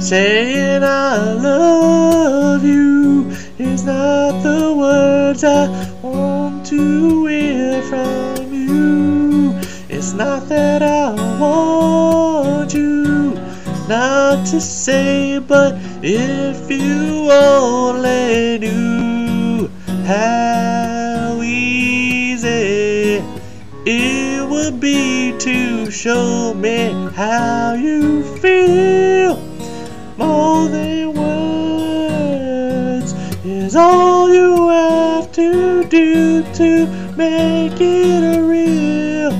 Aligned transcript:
Saying 0.00 0.84
I 0.84 1.32
love 1.34 2.64
you 2.64 3.28
is 3.58 3.82
not 3.82 4.42
the 4.44 4.72
words 4.72 5.42
I 5.42 5.66
want 6.02 6.64
to 6.66 7.26
hear 7.26 7.82
from 7.82 8.52
you. 8.54 9.58
It's 9.88 10.12
not 10.12 10.48
that 10.50 10.82
I 10.82 11.14
want 11.40 12.72
you 12.72 13.34
not 13.88 14.46
to 14.46 14.60
say, 14.60 15.40
but 15.40 15.74
if 16.00 16.70
you 16.70 17.28
only 17.32 18.58
knew 18.60 19.68
how 20.06 21.40
easy 21.42 23.20
it 23.84 24.48
would 24.48 24.78
be 24.78 25.36
to 25.40 25.90
show 25.90 26.54
me 26.54 26.92
how 27.16 27.74
you 27.74 28.22
feel 28.36 29.47
words 31.12 33.12
is 33.44 33.76
all 33.76 34.32
you 34.32 34.68
have 34.68 35.30
to 35.32 35.84
do 35.84 36.42
to 36.54 36.86
make 37.16 37.80
it 37.80 38.40
real. 38.40 39.30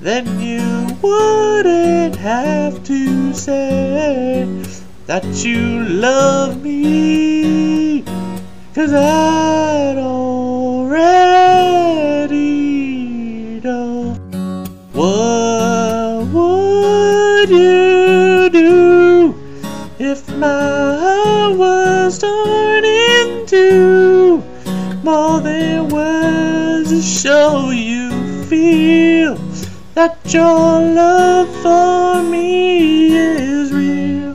Then 0.00 0.40
you 0.40 0.88
wouldn't 1.02 2.16
have 2.16 2.82
to 2.84 3.32
say 3.34 4.46
that 5.06 5.24
you 5.44 5.84
love 5.84 6.62
me, 6.62 8.02
cause 8.74 8.92
I'd 8.92 9.96
already 9.98 11.00
know. 13.60 14.14
What 14.92 16.26
would 16.32 17.50
you 17.50 17.81
heart 20.42 21.56
was 21.56 22.18
torn 22.18 22.84
into 22.84 24.42
more 25.04 25.40
than 25.40 25.88
words 25.88 26.90
to 26.90 27.00
show 27.00 27.70
you 27.70 28.10
feel 28.46 29.36
that 29.94 30.18
your 30.26 30.80
love 31.02 31.48
for 31.62 32.22
me 32.28 33.14
is 33.14 33.72
real? 33.72 34.34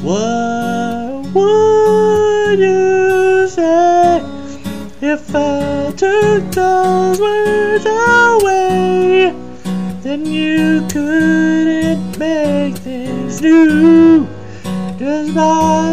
What 0.00 1.34
would 1.34 2.58
you 2.58 3.46
say 3.48 4.22
if 5.02 5.34
I 5.34 5.92
took 5.94 6.42
those 6.52 7.20
words 7.20 7.84
away? 7.84 9.34
Then 10.00 10.24
you 10.24 10.86
couldn't 10.90 12.18
make 12.18 12.76
things 12.78 13.42
new 13.42 13.93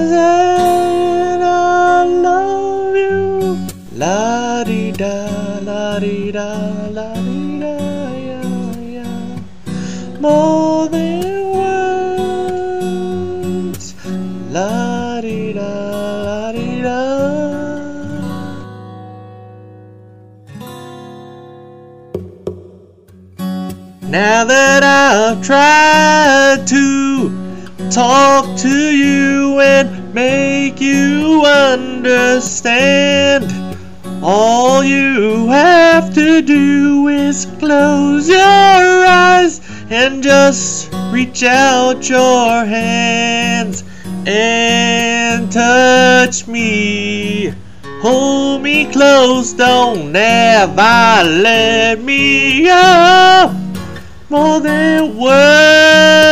saying 0.09 1.41
I 1.41 2.05
love 2.05 2.95
you. 2.95 3.57
La 3.95 4.63
di 4.63 4.91
da, 4.91 5.59
la 5.61 5.99
di 5.99 6.31
da, 6.31 6.89
la 6.91 7.13
di 7.15 7.59
da, 7.59 7.77
yeah, 8.27 8.77
yeah. 8.97 9.39
More 10.19 10.87
than 10.89 11.49
words. 11.57 12.65
La 14.51 15.21
di 15.21 15.53
da, 15.53 15.73
la 16.27 16.51
di 16.51 16.81
da. 16.81 17.01
Now 24.07 24.43
that 24.45 24.83
I've 24.83 25.41
tried 25.41 26.67
to 26.67 27.40
talk 27.91 28.57
to 28.57 28.69
you 28.69 29.59
and 29.59 30.13
make 30.13 30.79
you 30.79 31.43
understand, 31.45 33.51
all 34.23 34.81
you 34.81 35.49
have 35.49 36.13
to 36.13 36.41
do 36.41 37.09
is 37.09 37.45
close 37.59 38.29
your 38.29 38.37
eyes 38.37 39.59
and 39.89 40.23
just 40.23 40.89
reach 41.11 41.43
out 41.43 42.07
your 42.07 42.63
hands 42.63 43.83
and 44.25 45.51
touch 45.51 46.47
me. 46.47 47.53
Hold 48.01 48.61
me 48.61 48.89
close, 48.89 49.51
don't 49.51 50.15
ever 50.15 51.27
let 51.27 52.01
me 52.01 52.63
go. 52.63 53.53
More 54.29 54.61
than 54.61 55.17
words 55.17 56.31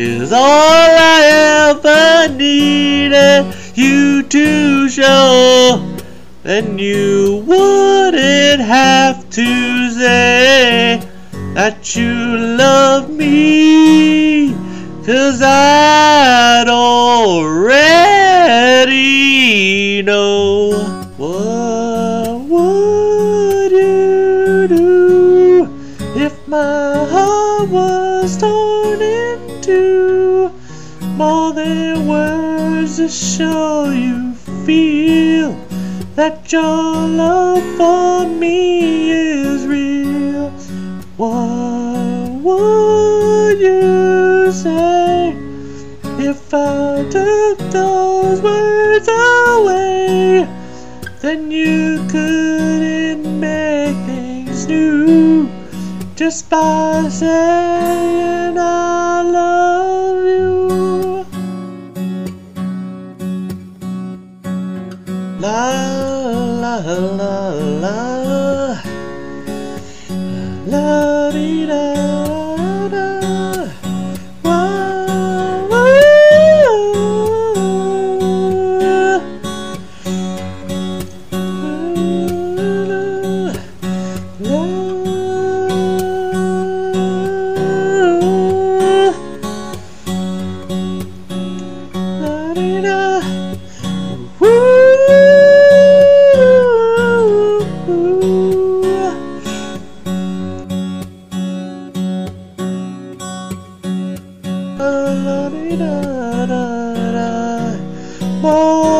is 0.00 0.32
all 0.32 0.40
I 0.42 1.68
ever 1.68 2.32
needed 2.34 3.54
you 3.74 4.22
to 4.22 4.88
show. 4.88 5.86
Then 6.42 6.78
you 6.78 7.44
wouldn't 7.46 8.62
have 8.62 9.28
to 9.28 9.90
say 9.90 11.06
that 11.52 11.94
you 11.94 12.14
love 12.56 13.10
me. 13.10 14.54
Cause 15.04 15.42
I'd 15.42 16.64
already 16.68 17.60
know. 20.00 20.99
More 31.20 31.52
than 31.52 32.06
words 32.06 32.96
to 32.96 33.06
show 33.06 33.90
you 33.90 34.32
feel 34.64 35.52
that 36.14 36.50
your 36.50 36.62
love 37.22 37.62
for 37.76 38.26
me 38.26 39.10
is 39.10 39.66
real? 39.66 40.48
What 41.18 42.30
would 42.46 43.60
you 43.60 44.50
say 44.50 45.36
if 46.30 46.54
I 46.54 47.06
took 47.10 47.58
those 47.70 48.40
words 48.40 49.06
away? 49.06 50.48
Then 51.20 51.50
you 51.50 52.02
couldn't 52.08 53.38
make 53.38 53.96
things 54.06 54.66
new 54.66 55.50
just 56.16 56.48
by 56.48 57.08
saying 57.10 58.56
I 58.56 59.20
love 59.20 59.69
la 66.82 67.50
la 67.82 67.94
la. 68.30 68.82
La 70.66 71.30
dee 71.32 71.66
da 71.66 71.99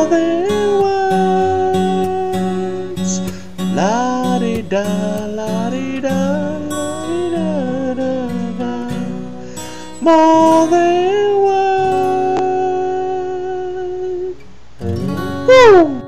More 0.01 0.09
than 0.09 0.81
words. 1.61 3.11
La 3.75 4.39
di 4.39 4.67
da, 4.67 4.81
la 5.27 5.69
di 5.69 5.99
da, 5.99 6.57
la 6.69 7.05
di 7.05 7.29
da 7.29 7.93
da 7.93 8.13
da. 8.57 8.73
More 10.01 10.65
than 10.73 11.43
words. 11.45 12.41
Woo! 15.47 16.00